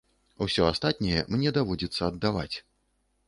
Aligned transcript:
Усё 0.45 0.63
астатняе 0.69 1.19
мне 1.35 1.53
даводзіцца 1.59 2.01
аддаваць. 2.09 2.55